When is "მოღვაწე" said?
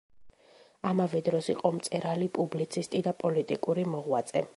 3.93-4.43